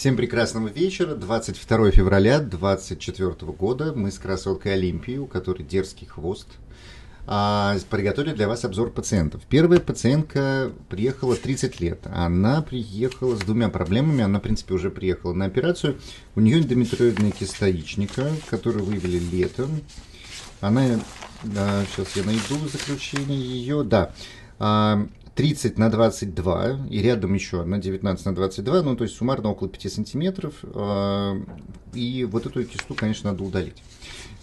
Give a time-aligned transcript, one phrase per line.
[0.00, 1.14] Всем прекрасного вечера.
[1.14, 3.92] 22 февраля 2024 года.
[3.94, 6.48] Мы с красоткой Олимпией, у которой дерзкий хвост,
[7.26, 9.42] а, приготовили для вас обзор пациентов.
[9.46, 12.00] Первая пациентка приехала 30 лет.
[12.06, 14.24] Она приехала с двумя проблемами.
[14.24, 15.98] Она, в принципе, уже приехала на операцию.
[16.34, 19.82] У нее эндометриоидная киста яичника, которую выявили летом.
[20.62, 20.98] Она,
[21.58, 24.12] а, сейчас я найду заключение ее, да,
[24.58, 25.06] а,
[25.40, 29.70] 30 на 22, и рядом еще одна 19 на 22, ну то есть суммарно около
[29.70, 30.52] 5 сантиметров.
[30.62, 31.40] Э,
[31.94, 33.82] и вот эту кисту, конечно, надо удалить.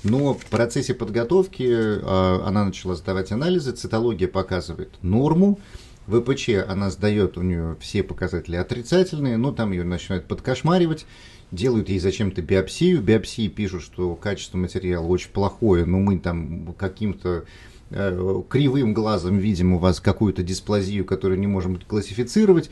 [0.04, 5.60] Но в процессе подготовки э, она начала сдавать анализы, цитология показывает норму,
[6.08, 11.06] ВПЧ она сдает, у нее все показатели отрицательные, но там ее начинают подкошмаривать,
[11.52, 17.46] делают ей зачем-то биопсию, биопсии пишут, что качество материала очень плохое, но мы там каким-то
[17.90, 22.70] кривым глазом видим у вас какую-то дисплазию, которую не можем классифицировать.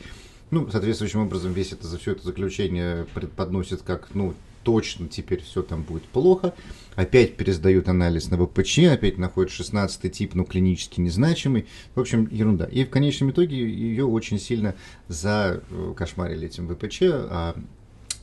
[0.50, 5.62] Ну, соответствующим образом весь это за все это заключение преподносит как, ну, точно теперь все
[5.62, 6.52] там будет плохо.
[6.96, 11.66] Опять пересдают анализ на ВПЧ, опять находят 16 тип, но клинически незначимый.
[11.94, 12.64] В общем, ерунда.
[12.64, 14.74] И в конечном итоге ее очень сильно
[15.08, 17.56] закошмарили этим ВПЧ, а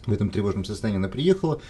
[0.05, 1.61] в этом тревожном состоянии она приехала.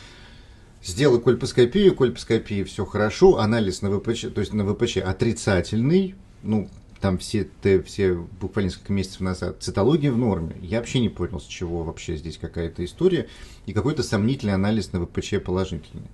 [0.84, 7.18] Сделал кольпоскопию, кольпоскопии все хорошо, анализ на ВПЧ, то есть на ВПЧ отрицательный, ну, там
[7.20, 10.58] все, те, все буквально несколько месяцев назад, цитология в норме.
[10.62, 13.30] Я вообще не понял, с чего вообще здесь какая-то история,
[13.66, 16.10] и какой-то сомнительный анализ на ВПЧ положительный.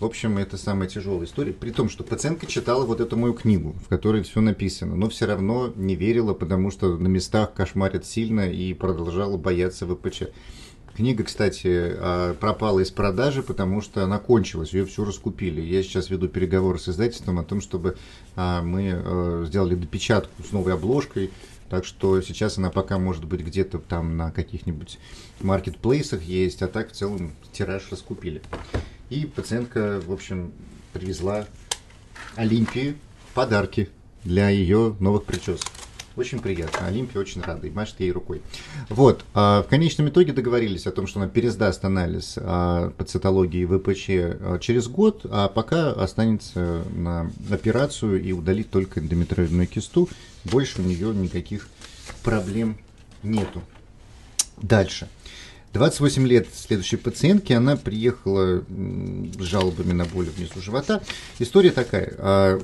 [0.00, 3.76] В общем, это самая тяжелая история, при том, что пациентка читала вот эту мою книгу,
[3.84, 8.50] в которой все написано, но все равно не верила, потому что на местах кошмарит сильно
[8.50, 10.22] и продолжала бояться ВПЧ.
[10.94, 15.62] Книга, кстати, а, пропала из продажи, потому что она кончилась, ее все раскупили.
[15.62, 17.96] Я сейчас веду переговоры с издательством о том, чтобы
[18.36, 21.30] а, мы э, сделали допечатку с новой обложкой,
[21.70, 24.98] так что сейчас она пока может быть где-то там на каких-нибудь
[25.40, 28.42] маркетплейсах есть, а так в целом тираж раскупили.
[29.08, 30.52] И пациентка, в общем,
[30.92, 31.46] привезла
[32.36, 32.96] Олимпии
[33.32, 33.88] подарки
[34.24, 35.70] для ее новых причесок.
[36.14, 36.86] Очень приятно.
[36.86, 38.42] Олимпия очень рада и машет ей рукой.
[38.90, 39.24] Вот.
[39.34, 44.08] А в конечном итоге договорились о том, что она пересдаст анализ а, по цитологии ВПЧ
[44.08, 50.08] а, через год, а пока останется на операцию и удалит только эндометриозную кисту.
[50.44, 51.68] Больше у нее никаких
[52.22, 52.76] проблем
[53.22, 53.62] нету.
[54.58, 55.08] Дальше.
[55.72, 61.02] 28 лет следующей пациентки, она приехала с жалобами на боли внизу живота.
[61.38, 62.60] История такая.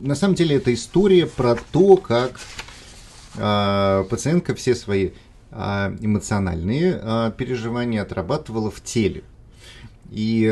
[0.00, 2.38] На самом деле это история про то, как
[3.34, 5.10] пациентка все свои
[5.50, 9.24] а, эмоциональные а, переживания отрабатывала в теле.
[10.10, 10.44] И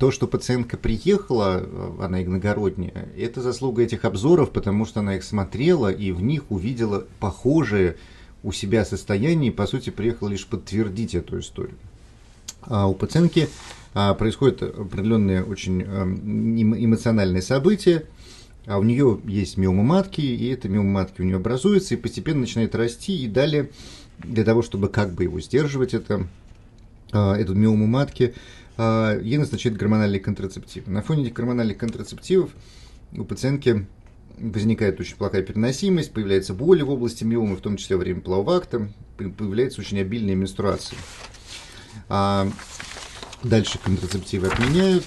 [0.00, 1.64] то, что пациентка приехала,
[2.00, 7.06] она иногородняя, это заслуга этих обзоров, потому что она их смотрела и в них увидела
[7.20, 7.96] похожие
[8.42, 11.76] у себя состояние и, по сути, приехала лишь подтвердить эту историю.
[12.62, 13.48] А у пациентки
[13.94, 18.04] а, происходит определенные очень а, эмоциональные события,
[18.66, 22.40] а у нее есть миома матки, и эта миома матки у нее образуется и постепенно
[22.40, 23.70] начинает расти, и далее
[24.18, 26.26] для того, чтобы как бы его сдерживать, это,
[27.12, 28.34] а, эту миому матки,
[28.76, 30.90] а, ей назначают гормональные контрацептивы.
[30.90, 32.50] На фоне этих гормональных контрацептивов
[33.12, 33.86] у пациентки
[34.38, 38.56] возникает очень плохая переносимость, появляется боли в области миомы, в том числе во время полового
[38.56, 40.98] акта, появляется очень обильная менструация.
[42.08, 42.48] А
[43.42, 45.04] дальше контрацептивы отменяют,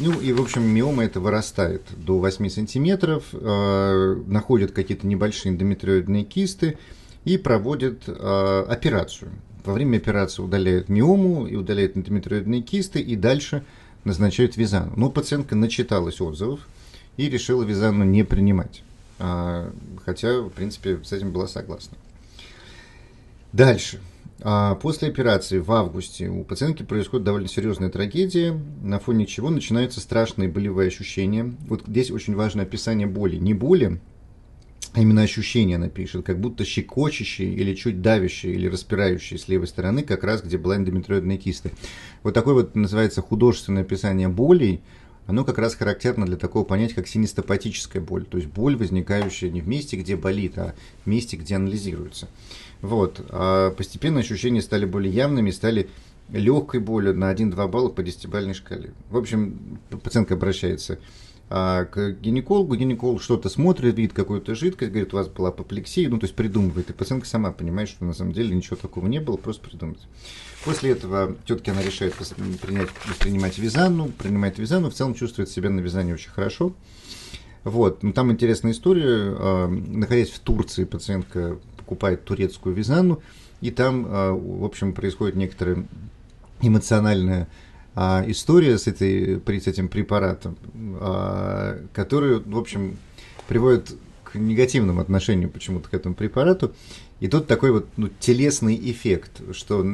[0.00, 6.24] ну и, в общем, миома это вырастает до 8 сантиметров, э, находят какие-то небольшие эндометриоидные
[6.24, 6.78] кисты
[7.24, 9.30] и проводят э, операцию.
[9.64, 13.62] Во время операции удаляют миому и удаляют эндометриоидные кисты и дальше
[14.04, 14.92] назначают визану.
[14.96, 16.60] Но пациентка начиталась отзывов
[17.18, 18.82] и решила визану не принимать.
[19.18, 19.70] Э,
[20.04, 21.98] хотя, в принципе, с этим была согласна.
[23.52, 24.00] Дальше.
[24.42, 30.00] А после операции в августе у пациентки происходит довольно серьезная трагедия, на фоне чего начинаются
[30.00, 31.54] страшные болевые ощущения.
[31.68, 33.36] Вот здесь очень важно описание боли.
[33.36, 34.00] Не боли,
[34.92, 39.68] а именно ощущения она пишет, как будто щекочущие или чуть давящие или распирающие с левой
[39.68, 41.70] стороны, как раз где была эндометриоидная киста.
[42.22, 44.80] Вот такое вот называется художественное описание болей,
[45.30, 49.60] оно как раз характерно для такого понятия, как синестопатическая боль, то есть боль, возникающая не
[49.60, 50.74] в месте, где болит, а
[51.04, 52.28] в месте, где анализируется.
[52.82, 53.24] Вот.
[53.28, 55.88] А постепенно ощущения стали более явными, стали
[56.30, 58.92] легкой болью на 1-2 балла по 10-бальной шкале.
[59.08, 60.98] В общем, пациентка обращается
[61.52, 66.18] а к гинекологу, гинеколог что-то смотрит, видит какую-то жидкость, говорит, у вас была апоплексия, ну,
[66.18, 66.90] то есть придумывает.
[66.90, 70.00] И пациентка сама понимает, что на самом деле ничего такого не было, просто придумывает.
[70.64, 72.14] После этого тетки она решает
[72.62, 76.72] принять, принимать визану, принимает визану, в целом чувствует себя на вязании очень хорошо.
[77.64, 79.34] Вот, ну, там интересная история.
[79.36, 83.20] А, находясь в Турции, пациентка покупает турецкую визану,
[83.60, 85.84] и там, а, в общем, происходит некоторая
[86.62, 87.48] эмоциональная
[88.02, 90.56] а, история с, этой, с этим препаратом,
[91.00, 92.96] а, который, в общем,
[93.46, 93.94] приводит
[94.24, 96.72] к негативному отношению почему-то к этому препарату.
[97.20, 99.84] И тут такой вот ну, телесный эффект, что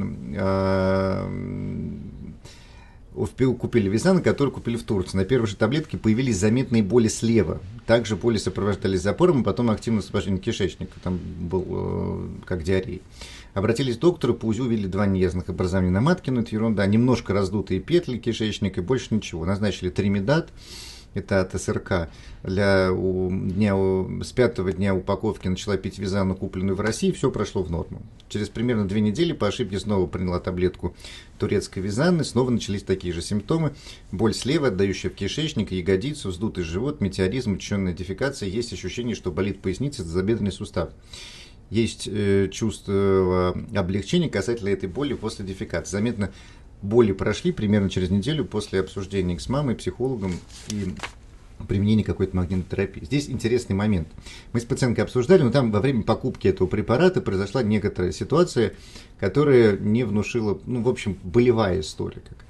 [3.17, 5.17] э, купили Визана, который купили в Турции.
[5.17, 7.61] На первой же таблетке появились заметные боли слева.
[7.87, 10.93] Также боли сопровождались запором, и потом активное освобождение кишечника.
[11.03, 13.01] Там был э, как диарея.
[13.55, 16.87] Обратились к доктору, по УЗИ увидели два неясных образования на матке, но это ерунда.
[16.87, 19.45] Немножко раздутые петли кишечника и больше ничего.
[19.47, 20.51] Назначили тримидат
[21.17, 22.09] это от СРК,
[22.43, 27.31] для у, дня, у, с пятого дня упаковки начала пить визану, купленную в России, все
[27.31, 28.03] прошло в норму.
[28.29, 30.95] Через примерно две недели по ошибке снова приняла таблетку
[31.39, 33.73] турецкой визаны, снова начались такие же симптомы.
[34.13, 38.49] Боль слева, отдающая в кишечник, ягодицу, вздутый живот, метеоризм, учащенная дефекация.
[38.49, 40.91] Есть ощущение, что болит поясница, тазобедренный сустав
[41.71, 45.93] есть э, чувство облегчения касательно этой боли после дефекации.
[45.93, 46.31] Заметно
[46.83, 50.33] боли прошли примерно через неделю после обсуждения с мамой, психологом
[50.71, 50.95] и
[51.67, 53.05] применения какой-то магнитотерапии.
[53.05, 54.09] Здесь интересный момент.
[54.53, 58.75] Мы с пациенткой обсуждали, но там во время покупки этого препарата произошла некоторая ситуация,
[59.19, 62.45] которая не внушила, ну, в общем, болевая история какая-то.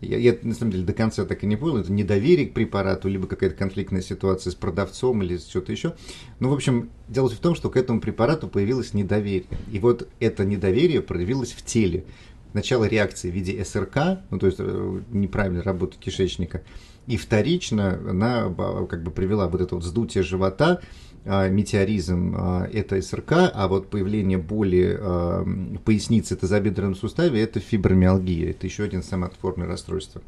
[0.00, 3.08] Я, я, на самом деле, до конца так и не понял, это недоверие к препарату,
[3.08, 5.96] либо какая-то конфликтная ситуация с продавцом или что-то еще.
[6.38, 9.46] Ну, в общем, дело в том, что к этому препарату появилось недоверие.
[9.72, 12.04] И вот это недоверие проявилось в теле
[12.52, 16.62] сначала реакции в виде СРК, ну то есть э, неправильной работы кишечника,
[17.06, 18.52] и вторично она
[18.88, 20.80] как бы привела вот это вот вздутие живота,
[21.24, 25.46] а, метеоризм а, это СРК, а вот появление боли а,
[25.84, 30.22] поясницы тазобедренном суставе это фибромиалгия, это еще один соматоформное расстройство.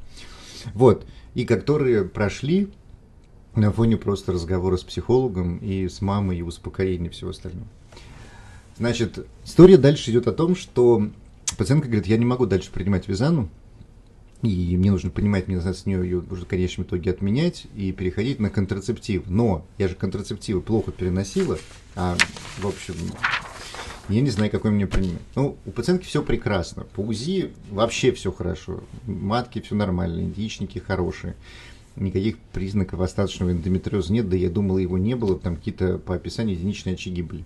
[0.75, 2.69] Вот, и которые прошли
[3.55, 7.69] на фоне просто разговора с психологом и с мамой и успокоения и всего остального.
[8.76, 11.08] Значит, история дальше идет о том, что
[11.56, 13.49] пациентка говорит, я не могу дальше принимать визану,
[14.43, 17.93] и мне нужно понимать, мне надо с нее ее уже в конечном итоге отменять и
[17.93, 19.25] переходить на контрацептив.
[19.26, 21.58] Но я же контрацептивы плохо переносила,
[21.94, 22.17] а,
[22.58, 22.94] в общем,
[24.08, 25.20] я не знаю, какой мне принимать.
[25.35, 26.85] Ну, у пациентки все прекрасно.
[26.85, 28.82] По УЗИ вообще все хорошо.
[29.06, 31.37] Матки все нормально, яичники хорошие.
[31.96, 36.56] Никаких признаков остаточного эндометриоза нет, да я думала, его не было, там какие-то по описанию
[36.56, 37.44] единичные очаги были.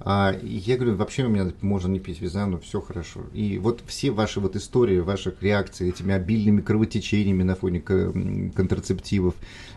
[0.00, 3.22] А я говорю, вообще у меня можно не пить визану, все хорошо.
[3.32, 9.34] И вот все ваши вот истории, ваших реакций, этими обильными кровотечениями на фоне контрацептивов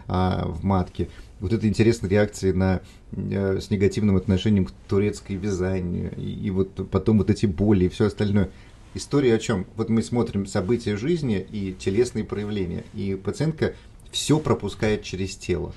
[0.08, 2.82] а, в матке, вот это интересная реакция на,
[3.14, 8.06] а, с негативным отношением к турецкой вязанию, и вот потом вот эти боли и все
[8.08, 8.50] остальное.
[8.96, 9.68] История о чем?
[9.76, 13.76] Вот мы смотрим события жизни и телесные проявления, и пациентка
[14.12, 15.74] все пропускает через тело.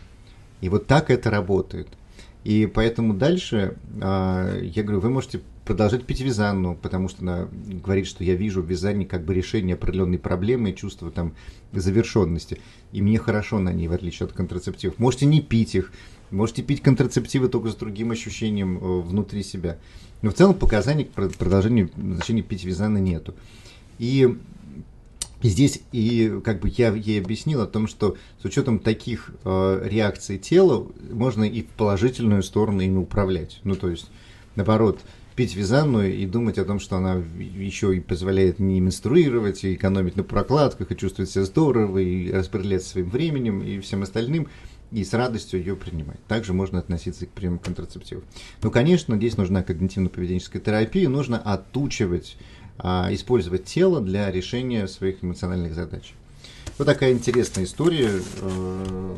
[0.63, 1.89] И вот так это работает.
[2.45, 7.49] И поэтому дальше а, я говорю, вы можете продолжать пить визанну, потому что она
[7.85, 11.35] говорит, что я вижу в вязании как бы решение определенной проблемы и чувство там
[11.73, 12.59] завершенности.
[12.91, 14.99] И мне хорошо на ней, в отличие от контрацептивов.
[14.99, 15.93] Можете не пить их,
[16.31, 19.79] можете пить контрацептивы только с другим ощущением э, внутри себя.
[20.21, 23.35] Но в целом показаний к продолжению значения пить визаны нету.
[23.99, 24.37] И
[25.49, 30.39] здесь и как бы я ей объяснил о том, что с учетом таких э, реакций
[30.39, 33.61] тела можно и в положительную сторону ими управлять.
[33.65, 34.09] Ну, то есть,
[34.55, 35.01] наоборот,
[35.35, 40.17] пить визанну и думать о том, что она еще и позволяет не менструировать, и экономить
[40.17, 44.49] на прокладках, и чувствовать себя здорово, и распределять своим временем и всем остальным,
[44.91, 46.23] и с радостью ее принимать.
[46.29, 48.25] Также можно относиться к приему контрацептивов.
[48.63, 52.37] Ну, конечно, здесь нужна когнитивно-поведенческая терапия, нужно отучивать
[52.79, 56.15] использовать тело для решения своих эмоциональных задач.
[56.79, 58.11] Вот такая интересная история.
[58.41, 59.17] Э,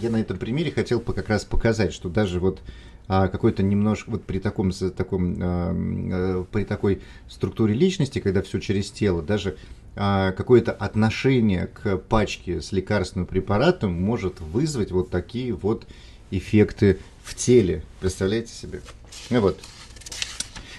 [0.00, 2.60] я на этом примере хотел как раз показать, что даже вот
[3.08, 8.58] а, какой-то немножко вот при таком, таком а, э, при такой структуре личности, когда все
[8.60, 9.56] через тело, даже
[9.94, 15.86] какое-то отношение к пачке с лекарственным препаратом может вызвать вот такие вот
[16.30, 17.82] эффекты в теле.
[18.00, 18.82] Представляете себе?
[19.30, 19.58] Ну вот.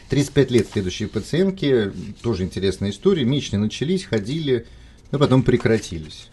[0.10, 4.66] 35 лет следующей пациентки, тоже интересная история, месячные начались, ходили,
[5.12, 6.30] но потом прекратились.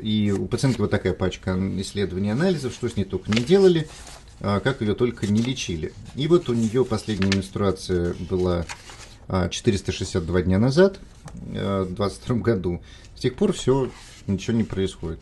[0.00, 3.88] И у пациентки вот такая пачка исследований анализов, что с ней только не делали,
[4.40, 5.92] а как ее только не лечили.
[6.14, 8.66] И вот у нее последняя менструация была
[9.28, 11.00] 462 а, дня назад,
[11.54, 12.82] а, в 2022 году.
[13.14, 13.90] С тех пор все,
[14.26, 15.20] ничего не происходит.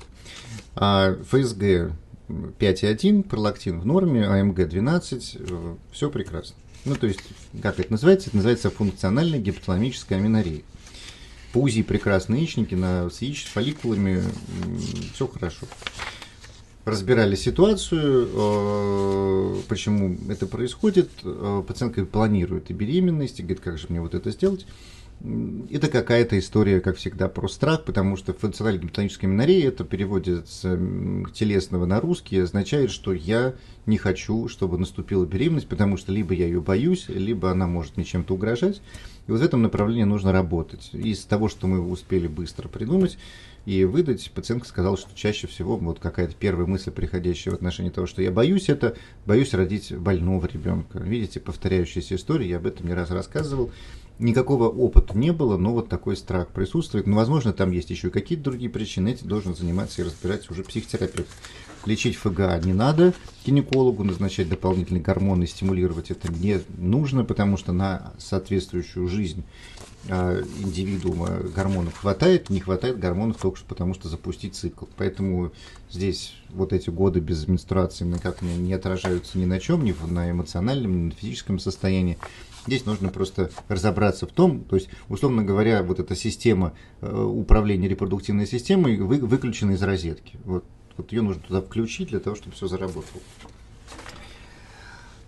[0.75, 1.93] ФСГ
[2.28, 6.57] 5,1, пролактин в норме, АМГ 12, э, все прекрасно.
[6.84, 7.20] Ну, то есть,
[7.62, 8.28] как это называется?
[8.28, 10.62] Это называется функциональная гипоталамическая аминорея.
[11.52, 14.22] По УЗИ прекрасные яичники на, с яич, фолликулами,
[15.14, 15.66] все хорошо.
[16.84, 21.10] разбирали ситуацию, э, почему это происходит.
[21.22, 24.66] Э, пациентка планирует и беременность, и говорит, как же мне вот это сделать.
[25.71, 30.78] Это какая-то история, как всегда, про страх, потому что функциональная гипотоническая минорея, это переводится
[31.33, 33.54] телесного на русский, означает, что я
[33.87, 38.04] не хочу, чтобы наступила беременность, потому что либо я ее боюсь, либо она может мне
[38.04, 38.83] чем-то угрожать.
[39.26, 40.90] И вот в этом направлении нужно работать.
[40.92, 43.16] Из того, что мы успели быстро придумать,
[43.66, 48.06] и выдать, пациентка сказала, что чаще всего вот какая-то первая мысль, приходящая в отношении того,
[48.06, 48.94] что я боюсь, это
[49.25, 50.99] боюсь родить больного ребенка.
[50.99, 53.73] Видите, повторяющаяся история, я об этом не раз рассказывал.
[54.18, 57.06] Никакого опыта не было, но вот такой страх присутствует.
[57.06, 59.09] Но, возможно, там есть еще какие-то другие причины.
[59.09, 61.28] Этим должен заниматься и разбирать уже психотерапевт.
[61.85, 63.12] Лечить ФГА не надо
[63.44, 69.44] гинекологу, назначать дополнительные гормоны, стимулировать это не нужно, потому что на соответствующую жизнь
[70.09, 74.87] а, индивидуума гормонов хватает, не хватает гормонов только что потому, что запустить цикл.
[74.97, 75.52] Поэтому
[75.90, 80.30] здесь вот эти годы без менструации никак не, не отражаются ни на чем, ни на
[80.30, 82.18] эмоциональном, ни на физическом состоянии.
[82.66, 87.88] Здесь нужно просто разобраться в том, то есть, условно говоря, вот эта система э, управления
[87.88, 90.38] репродуктивной системой вы, выключена из розетки.
[90.44, 90.64] Вот,
[90.97, 93.21] вот ее нужно туда включить для того, чтобы все заработало.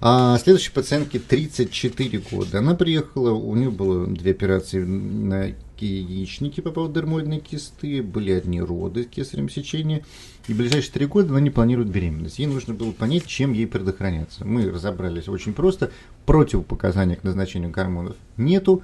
[0.00, 2.58] А следующей пациентке 34 года.
[2.58, 8.60] Она приехала, у нее было две операции на яичнике по поводу дермоидной кисты, были одни
[8.60, 10.04] роды кесарем сечения,
[10.48, 12.38] и в ближайшие три года она не планирует беременность.
[12.38, 14.44] Ей нужно было понять, чем ей предохраняться.
[14.44, 15.90] Мы разобрались очень просто,
[16.26, 18.82] противопоказаний к назначению гормонов нету,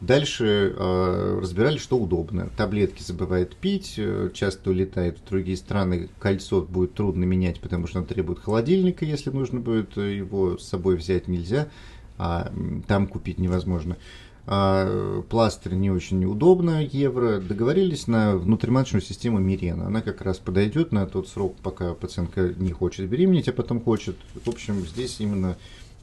[0.00, 2.48] Дальше э, разбирали, что удобно.
[2.56, 6.08] Таблетки забывает пить, э, часто улетает в другие страны.
[6.18, 10.66] Кольцо будет трудно менять, потому что он требует холодильника, если нужно будет э, его с
[10.66, 11.68] собой взять нельзя,
[12.16, 12.50] а
[12.86, 13.98] там купить невозможно.
[14.46, 17.38] А, пластырь не очень неудобно, евро.
[17.38, 19.86] Договорились на внутриматочную систему Мирена.
[19.86, 24.16] Она как раз подойдет на тот срок, пока пациентка не хочет беременеть, а потом хочет.
[24.44, 25.56] В общем, здесь именно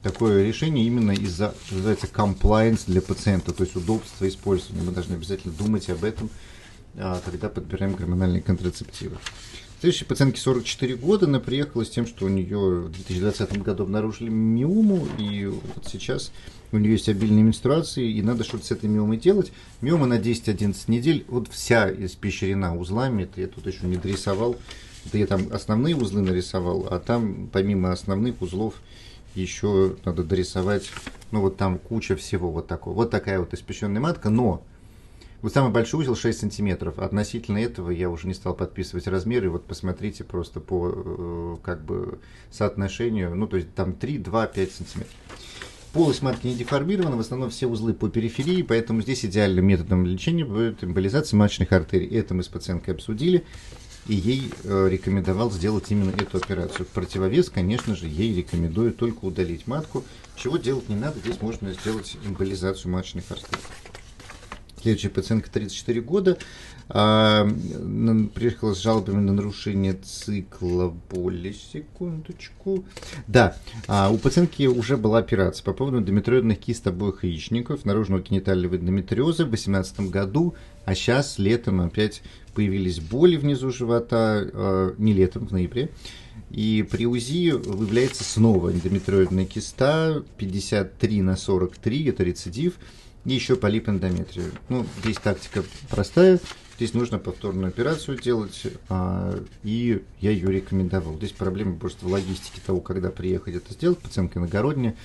[0.03, 4.83] такое решение именно из-за, называется, compliance для пациента, то есть удобство использования.
[4.83, 6.29] Мы должны обязательно думать об этом,
[6.95, 9.17] а, когда подбираем гормональные контрацептивы.
[9.79, 14.27] Следующей пациентке 44 года, она приехала с тем, что у нее в 2020 году обнаружили
[14.27, 16.31] миому, и вот сейчас
[16.71, 19.51] у нее есть обильные менструации, и надо что-то с этой миомой делать.
[19.81, 24.57] Миома на 10-11 недель, вот вся испещрена узлами, это я тут еще не дорисовал,
[25.05, 28.73] это я там основные узлы нарисовал, а там помимо основных узлов
[29.37, 30.89] еще надо дорисовать,
[31.31, 32.95] ну вот там куча всего вот такого.
[32.95, 34.63] Вот такая вот испещенная матка, но
[35.41, 36.97] вот самый большой узел 6 сантиметров.
[36.97, 39.49] Относительно этого я уже не стал подписывать размеры.
[39.49, 43.35] Вот посмотрите просто по э, как бы соотношению.
[43.35, 45.15] Ну, то есть там 3, 2, 5 сантиметров.
[45.93, 50.43] Полость матки не деформирована, в основном все узлы по периферии, поэтому здесь идеальным методом лечения
[50.43, 52.07] будет эмболизация маточных артерий.
[52.17, 53.45] Это мы с пациенткой обсудили
[54.07, 56.85] и ей э, рекомендовал сделать именно эту операцию.
[56.85, 60.03] В противовес, конечно же, ей рекомендую только удалить матку.
[60.35, 63.63] Чего делать не надо, здесь можно сделать эмболизацию маточных артерий.
[64.79, 66.37] Следующая пациентка 34 года,
[66.87, 67.49] а,
[68.35, 71.55] приехала с жалобами на нарушение цикла боли.
[71.73, 72.85] Секундочку.
[73.27, 73.57] Да,
[73.87, 79.45] а, у пациентки уже была операция по поводу эндометриозных кист обоих яичников, наружного генитального эндометриоза
[79.45, 80.53] в 2018 году,
[80.85, 82.21] а сейчас летом опять
[82.53, 85.89] появились боли внизу живота, а, не летом, в ноябре.
[86.51, 92.75] И при УЗИ выявляется снова эндометриоидная киста 53 на 43, это рецидив
[93.27, 94.53] и еще полип эндометрию.
[94.69, 96.39] Ну, здесь тактика простая.
[96.77, 101.15] Здесь нужно повторную операцию делать, а, и я ее рекомендовал.
[101.17, 103.97] Здесь проблема просто в логистике того, когда приехать это сделать.
[103.97, 104.95] Пациентка иногородняя,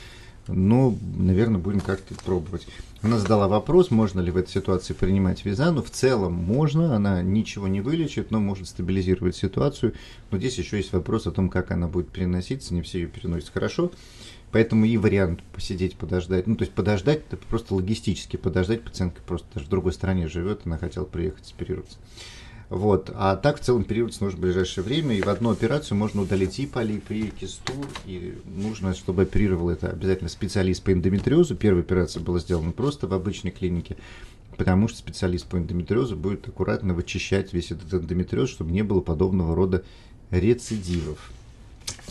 [0.46, 2.66] но, наверное, будем как-то пробовать.
[3.00, 5.82] Она задала вопрос, можно ли в этой ситуации принимать визану.
[5.82, 9.94] В целом можно, она ничего не вылечит, но может стабилизировать ситуацию.
[10.30, 12.72] Но здесь еще есть вопрос о том, как она будет переноситься.
[12.72, 13.90] Не все ее переносят хорошо.
[14.52, 16.46] Поэтому и вариант посидеть, подождать.
[16.46, 18.82] Ну, то есть подождать, это просто логистически подождать.
[18.82, 21.96] Пациентка просто даже в другой стране живет, она хотела приехать оперироваться.
[22.68, 23.10] Вот.
[23.14, 25.14] А так в целом оперироваться нужно в ближайшее время.
[25.16, 27.72] И в одну операцию можно удалить и полип, и кисту.
[28.06, 31.56] И нужно, чтобы оперировал это обязательно специалист по эндометриозу.
[31.56, 33.96] Первая операция была сделана просто в обычной клинике.
[34.56, 39.54] Потому что специалист по эндометриозу будет аккуратно вычищать весь этот эндометриоз, чтобы не было подобного
[39.54, 39.82] рода
[40.30, 41.30] рецидивов.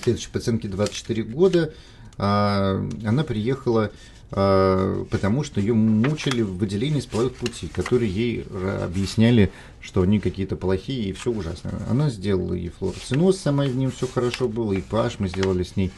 [0.04, 1.74] Следующей пациентке 24 года
[2.22, 3.92] она приехала
[4.34, 8.46] а, потому что ее мучили в выделении с половых пути, которые ей
[8.82, 9.52] объясняли,
[9.82, 11.72] что они какие-то плохие и все ужасно.
[11.90, 15.76] Она сделала и флороциноз, сама в ним все хорошо было, и pH мы сделали с
[15.76, 15.92] ней,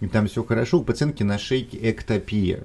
[0.00, 0.80] и там все хорошо.
[0.80, 2.64] У пациентки на шейке эктопия,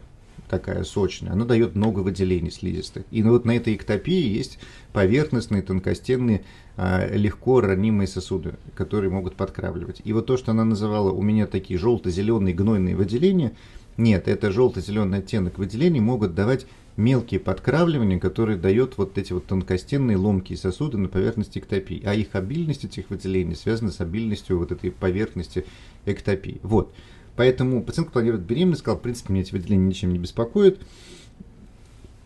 [0.54, 3.06] такая сочная, она дает много выделений слизистых.
[3.10, 4.60] И вот на этой эктопии есть
[4.92, 6.44] поверхностные, тонкостенные,
[6.78, 10.02] а, легко ранимые сосуды, которые могут подкравливать.
[10.04, 13.54] И вот то, что она называла у меня такие желто-зеленые гнойные выделения,
[13.98, 16.68] нет, это желто-зеленый оттенок выделений могут давать
[16.98, 22.04] мелкие подкравливания, которые дают вот эти вот тонкостенные ломкие сосуды на поверхности эктопии.
[22.06, 25.66] А их обильность этих выделений связана с обильностью вот этой поверхности
[26.06, 26.60] эктопии.
[26.62, 26.94] Вот.
[27.36, 30.80] Поэтому пациентка планирует беременность, сказал, в принципе, меня эти выделения ничем не беспокоят.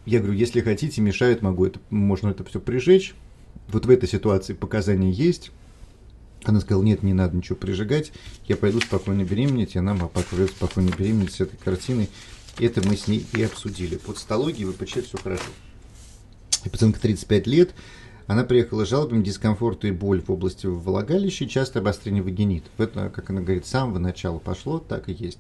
[0.05, 3.13] Я говорю, если хотите, мешают, могу это, можно это все прижечь.
[3.69, 5.51] Вот в этой ситуации показания есть.
[6.43, 8.13] Она сказала, нет, не надо ничего прижигать,
[8.45, 12.09] я пойду спокойно беременеть, и она пойдет спокойно беременеть с этой картиной.
[12.59, 13.97] Это мы с ней и обсудили.
[13.97, 15.49] Под стологией ВПЧ все хорошо.
[16.63, 17.73] И пациентка 35 лет,
[18.27, 22.65] она приехала с жалобами дискомфорта и боль в области влагалища и часто обострение вагинит.
[22.77, 25.39] Это, как она говорит, с самого начала пошло, так и есть.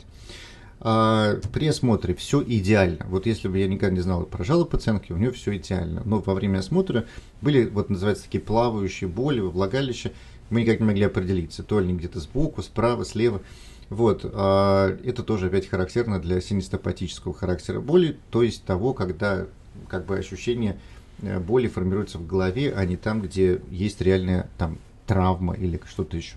[0.79, 3.05] А, при осмотре все идеально.
[3.09, 6.01] Вот если бы я никогда не знал про жалобы пациентки, у нее все идеально.
[6.05, 7.05] Но во время осмотра
[7.41, 10.13] были, вот называется, такие плавающие боли во влагалище.
[10.49, 13.41] Мы никак не могли определиться, то ли где-то сбоку, справа, слева.
[13.89, 19.45] Вот, а, это тоже опять характерно для синестопатического характера боли, то есть того, когда
[19.89, 20.79] как бы ощущение
[21.19, 26.35] боли формируется в голове, а не там, где есть реальная там травма или что-то еще.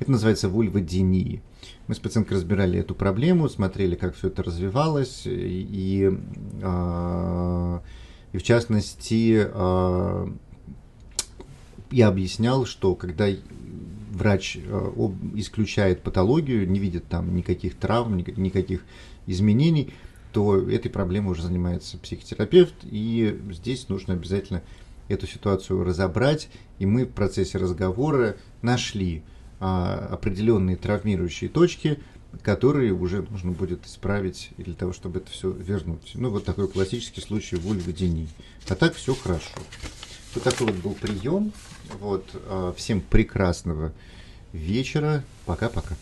[0.00, 1.42] Это называется вульводинии.
[1.86, 6.10] Мы с пациенткой разбирали эту проблему, смотрели, как все это развивалось, и,
[6.62, 7.80] э,
[8.32, 10.28] и в частности э,
[11.90, 13.28] я объяснял, что когда
[14.12, 14.90] врач э,
[15.34, 18.84] исключает патологию, не видит там никаких травм, никаких
[19.26, 19.92] изменений,
[20.36, 24.62] то этой проблемой уже занимается психотерапевт, и здесь нужно обязательно
[25.08, 29.22] эту ситуацию разобрать, и мы в процессе разговора нашли
[29.60, 32.00] а, определенные травмирующие точки,
[32.42, 36.10] которые уже нужно будет исправить для того, чтобы это все вернуть.
[36.12, 38.28] Ну, вот такой классический случай вульводинии.
[38.68, 39.48] А так все хорошо.
[40.34, 41.50] Вот такой вот был прием.
[41.98, 43.94] Вот, а, всем прекрасного
[44.52, 45.24] вечера.
[45.46, 45.96] Пока-пока.